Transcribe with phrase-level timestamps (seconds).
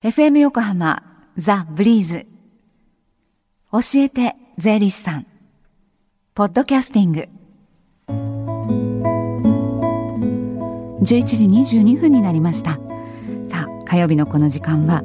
[0.00, 1.02] FM 横浜
[1.36, 2.26] ザ・ブリーズ。
[3.72, 5.26] 教えて税理士さん。
[6.36, 7.28] ポッドキャスティング。
[11.02, 11.46] 11時
[11.78, 12.78] 22分になりました。
[13.50, 15.02] さあ火曜日のこの時間は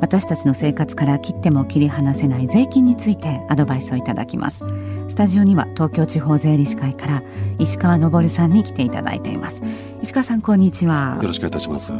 [0.00, 4.64] 私たちの生活から切っても切り離せない税金についてアドバイスをいただきます。
[5.08, 7.22] スタジオには東京地方税理士会から
[7.60, 9.62] 石川昇さんに来ていただいています。
[10.02, 11.16] 石川さんこんにちは。
[11.22, 11.92] よろしくお願いいたします。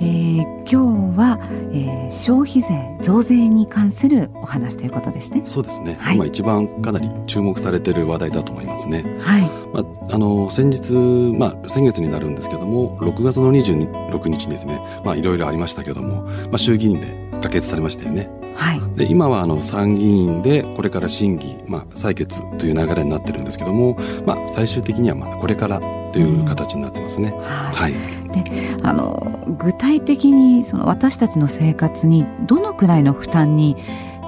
[0.00, 1.38] えー、今日は、
[1.72, 5.42] えー、消費税増税に関するお話ということですね。
[5.44, 5.96] そうですね。
[6.00, 9.04] はい、今一番かなり注目されている話題だと思いますね。
[9.20, 9.42] はい。
[9.72, 10.92] まああの先日
[11.38, 14.80] まあ先月になるんですけども、6月の26日ですね。
[15.04, 18.30] まあいろいろありましたけども、まあ衆議院で可決されましたよね。
[18.56, 18.80] はい。
[18.96, 25.80] で今はあの参議院でこれから審議まあ採決という流れになってるんですけども、まあ最終的にはまあこれから
[26.12, 27.30] という形になってますね。
[27.30, 28.23] うん、はい。
[28.42, 33.76] であの具体的にその私たちの生活にどのくらいの負担に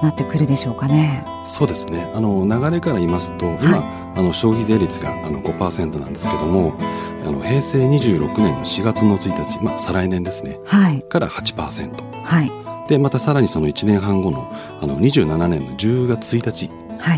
[0.01, 1.25] なってくるでしょうかね？
[1.43, 2.11] そうですね。
[2.13, 6.75] あの流れから言いますと、今、はい、あの消費税率があの5%なんですけども、
[7.25, 10.59] あの平成26年の4月の1日、まあ再来年ですね。
[10.65, 11.01] はい。
[11.01, 12.23] から8%。
[12.23, 12.51] はい。
[12.87, 14.49] でまたさらにその1年半後の
[14.81, 16.69] あの27年の10月1日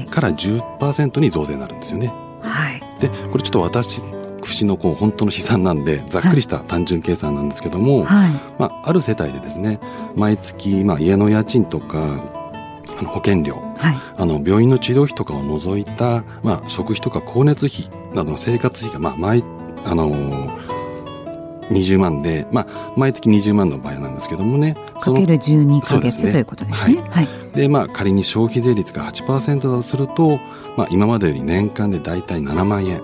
[0.09, 2.07] から10%に増税になるんですよね。
[2.41, 2.81] はい。
[3.01, 4.01] でこれちょっと私
[4.50, 9.80] 節のこう本当の試算なんでざっくりした単純計算なんですけども、はい、まあ、ある世帯でですね
[10.16, 12.22] 毎月、まあ、家の家賃とか
[12.97, 19.44] あの保険料、はい、あの病院の治療費とかを除いた、まあ、食費とか光熱費などの生活費が、まあ毎
[19.86, 20.70] あのー
[21.70, 27.02] 20万で、まあ、毎月20万の場合なんですけどもねかける12か月、ね、ということですね。
[27.09, 30.39] はい、でまあ、仮に消費税率が8%だとすると、
[30.75, 33.02] まあ、今までより年間で大体7万円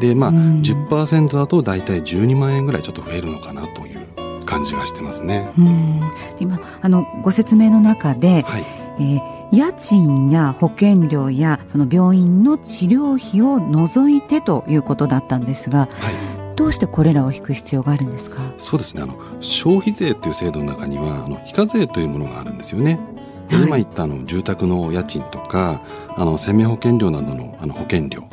[0.00, 4.06] でまあ、うん、10%だと大体12万円ぐらいちょっと増えるのかなという
[4.44, 5.50] 感じがしてますね。
[5.58, 6.00] うん、
[6.38, 8.64] 今あのご説明の中で、はい。
[8.98, 16.10] えー家賃や保険料やその病院の治療費を除いてということだったんですが、は
[16.52, 18.42] い、どうしてこれらを引く必要があるんですか？
[18.58, 19.00] そうですね。
[19.00, 23.00] あの消費税という制度の中にはあの非課税というものがあるんですよね。
[23.48, 25.80] はい、今言ったあの住宅の家賃とか
[26.14, 28.24] あの生命保険料などのあの保険料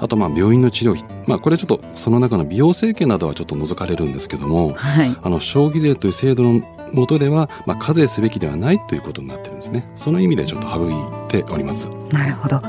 [0.00, 6.62] あとまあ病院の治療費、まあ、これちょっとその中の美容整形などはちょっと除かれるんですけども、はい、あの消費税という制度の
[6.92, 9.88] 下では、まあ、課税すべきではないということになってるんですね。
[9.94, 10.94] その意味でちょっと省い
[11.28, 11.88] ております。
[12.10, 12.60] なるほど。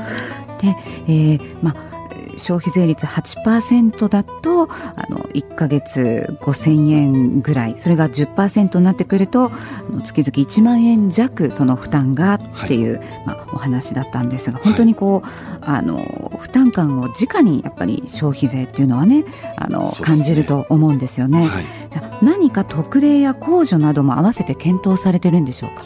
[0.58, 0.76] で、
[1.06, 1.91] えー、まあ
[2.42, 7.76] 消費税率8%だとあの1か月5000円ぐらい。
[7.78, 9.50] それが10%になってくると
[10.04, 15.26] 月々1万円弱その負担がっていう、はい、まあ、お話だったんですが本当にこう、
[15.64, 19.24] はい、あの負担感を直にやっぱり消費税っていうのはね
[19.56, 21.46] あの、ね、感じると思うんですよね。
[21.46, 25.84] はい、じゃ何か特例や控除なども合わせて検討されてるんでしょうか？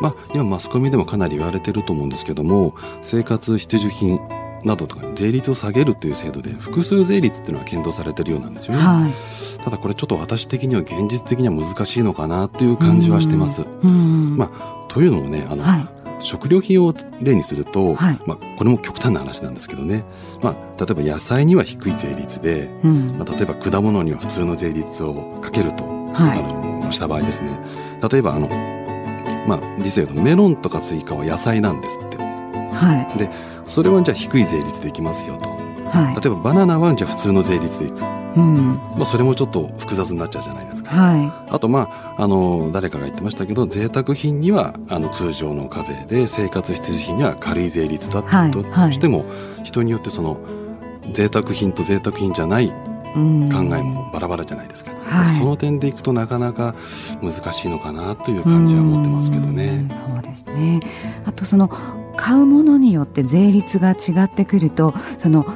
[0.00, 4.18] まあ、今マスコミでもかなり言われてると思うんですけども生活必需品
[4.64, 13.64] などとか税率を下げるという制度で複数税率っていうのは検討されてるようなんですよね、はい、ただこれちょっと私的には現実的には難しいのかなという感じはしてます。
[13.82, 15.88] まあ、というのもねあの、はい、
[16.24, 20.04] 食料品を例にすると、はい、まあ、これも極端な話なんですけどね、
[20.42, 25.84] まあ、例えば野菜には低い税率で、うん、まあ、例えば果物には普通の税率をかけると、
[26.14, 27.58] あのした場合ですね。
[28.10, 28.48] 例えばあの、
[29.46, 31.98] まあ、実際メロンとかスイカは野菜なんです。
[32.80, 33.30] はい、で
[33.66, 38.00] それはじゃあ低い税率でいきますよと、はい、例えばバナナはじゃあ普通の税率でいく、
[38.36, 38.72] うん。
[38.96, 49.24] まあ、それもちょっと複雑になっちゃうじゃないですか、はい、あとまああの誰かが言ってましたけど贅沢品にはあの通常の課税で生活必需品には軽い税率だとしても、
[49.64, 50.38] 人によってその
[51.12, 56.74] 贅沢品と贅沢品じゃない考えもバラバラじゃないですか、はい、その点でいくとなかなか
[57.20, 59.84] 難しいのかなという感じは持ってますけどね。
[59.90, 60.80] そうですね。
[61.24, 61.68] あとその
[62.20, 65.46] 買うものによって税率が違ってくるとその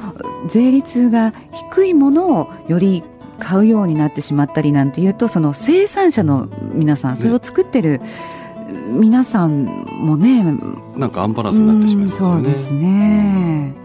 [0.47, 3.03] 税率が低いものをより
[3.39, 8.01] 買うようになってしまったりなんていうとその生産者の皆さんそれを作ってる、
[8.89, 10.43] 皆さんもね
[10.95, 12.43] なんかアンバランスになってしまいますよね。
[12.43, 13.75] そうですね、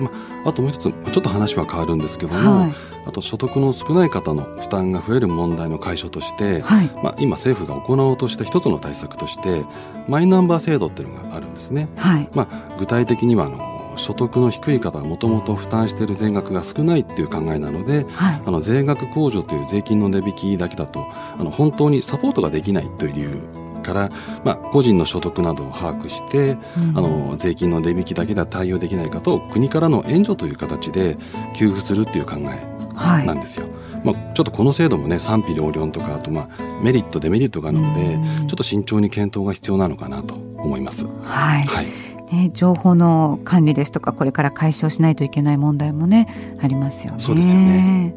[0.00, 0.10] ま
[0.44, 2.72] あ、あともう一つちょっと話は変わるんですけども、はい、
[3.06, 9.64] あと所得の少ない方の負担が増える問題の解消として、はい、まあ、今政府が行おうとした一つの対策として
[10.08, 11.88] マイナンバー制度っていうのがあるんですね。
[11.96, 24.10] はい、まあ、具体的にはあの所得の低い方はもともと負担している税額が少ないっていう考えなので、はい、あの税額控除という税金の値引きだけだとあの本当にサポートができないという理由から、
[24.44, 31.16] まあ、個人の所得などを把握して、うん、あの税金の値引きだけでは対応できないかと国からの援助という形で
[31.56, 33.66] 給付するっていう考えなんですよ。
[33.66, 38.18] はいまあ、ちょっとこの制度もね賛否両論とかあとまあメリットデメリットがあるので
[38.48, 41.06] ちょっと慎重に検討が必要なのかなと思います。
[41.22, 41.86] はい、はい
[42.32, 47.18] ね、情報の管理ですとかこれから解消しないといけない問題もねありますよね。
[47.20, 48.14] そうですよね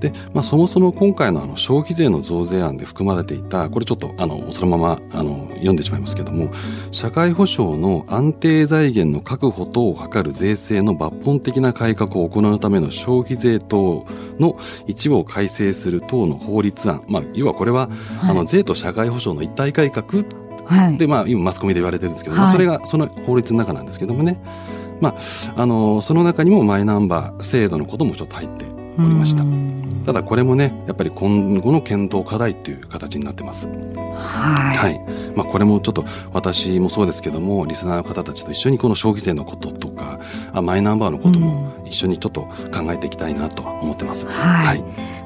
[0.00, 6.50] で、まあ、そもそも今回のあの消費税の増税案で含まれていたこれちょっとあのそのままあの読んでしまいますけども
[6.90, 14.06] 社会保障の安定財源の確保等を図る税制の抜本的な改革を行うための消費税等
[14.38, 17.88] の一部を改正する等の法律案、まあ、要はこれは、
[18.18, 20.24] はい、あの税と社会保障の一体改革
[20.66, 24.40] はい、でまあ今マスコミで言われてるんですけど、はい、それがその法律の中なんですけどもね、
[25.00, 28.64] まあ、あのその中にもマイナンバー制度のこともちょっと入って
[28.98, 29.44] おりました。
[30.04, 33.66] ただこれもねやっぱり今後の検討課題っていう形になってます。
[33.66, 35.00] はい、はい、
[35.34, 40.20] まあ、これもちょっと私もそうですけどもリスナーの方たちと一緒にこの消費税のこととか
[40.52, 44.26] あマイナンバーのことも一緒にちょっと考えていきたいなと思ってます。
[44.26, 44.82] はい、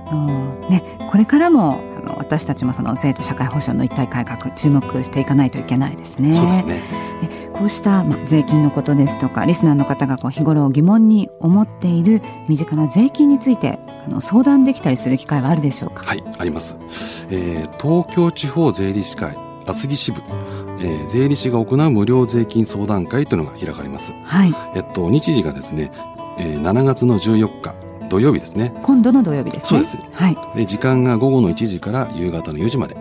[0.07, 6.33] はい、ね、これからもあの私たちもその税と社会保障の一体改革注目していかないといけないですね。
[6.33, 16.05] そうですねでこうした、まあ、税金のことですとかリスナーの方がこう日頃疑問に思っている身近な税金についてあの相談できたりする機会はあるでしょうか？
[16.05, 16.77] はいあります、
[17.31, 19.37] えー、東京地方税理士会
[19.67, 20.23] 厚木支部、
[20.81, 24.55] えー、税理士が行う無料税金相談会というのが開かれます、はい。
[24.75, 25.93] えっと、日時がですね、
[26.39, 27.75] えー、7月の14日
[28.09, 28.73] 土曜日ですね。
[28.83, 29.69] 今度の土曜日ですね。
[29.69, 32.97] そうです、はい、で時間が午後の1時から夕方の4時まで。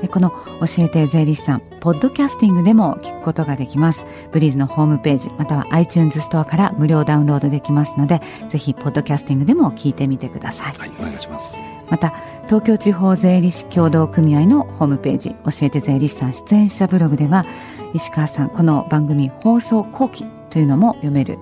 [0.00, 0.36] でこの教
[0.84, 4.04] えて税理士さんポッドキャスティングでも聞くことができます。
[4.32, 8.20] ブリーズのホームページまたは iTunes ストアから無料ダウンロードできますので
[8.50, 10.74] ぜひポッドキャスティングでも聞いてみてください。
[10.74, 11.58] はいお願いします。
[11.90, 12.14] また
[12.46, 17.46] 東京地方税理士協同組合のホームページ教えて税理士さん出演者ブログでは
[17.94, 21.40] 石川さんこの番組放送後期というのも読めるよ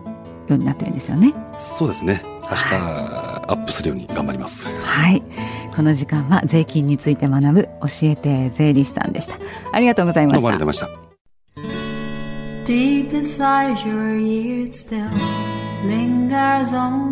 [0.50, 1.34] うになってるんですよね。
[1.56, 2.22] そうですね。
[2.43, 4.66] 明日、はい、アップするように頑張ります。
[4.66, 5.22] はい。
[5.75, 9.38] この時間は税金について学ぶ教えて税理士さんでした。
[9.72, 10.37] ありがとうございました。
[10.37, 11.12] どうもありがとうございました。
[12.64, 15.08] Deep inside your ears still
[15.84, 17.12] lingers on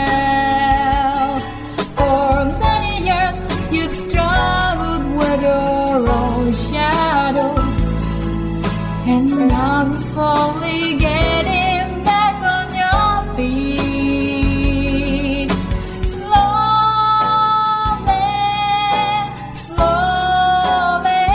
[9.47, 14.71] Now you're slowly getting back on your feet.
[16.15, 16.71] Slowly,
[19.67, 21.27] slowly.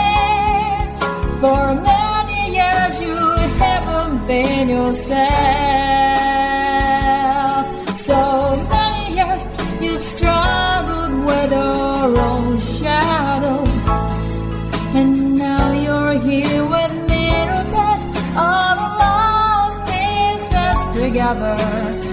[1.41, 3.17] For many years you
[3.63, 5.17] haven't been yourself.
[7.99, 8.19] So
[8.69, 9.43] many years
[9.81, 13.66] you've struggled with your own shadow.
[21.35, 22.06] another.